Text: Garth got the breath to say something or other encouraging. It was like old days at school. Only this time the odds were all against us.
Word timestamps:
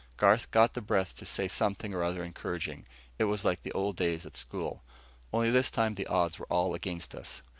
Garth 0.17 0.49
got 0.49 0.73
the 0.73 0.81
breath 0.81 1.15
to 1.15 1.27
say 1.27 1.47
something 1.47 1.93
or 1.93 2.01
other 2.01 2.23
encouraging. 2.23 2.87
It 3.19 3.25
was 3.25 3.45
like 3.45 3.59
old 3.75 3.97
days 3.97 4.25
at 4.25 4.35
school. 4.35 4.81
Only 5.31 5.51
this 5.51 5.69
time 5.69 5.93
the 5.93 6.07
odds 6.07 6.39
were 6.39 6.47
all 6.47 6.73
against 6.73 7.13
us. 7.13 7.43